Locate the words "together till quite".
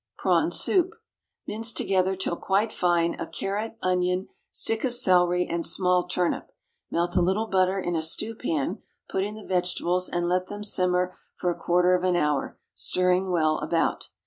1.71-2.73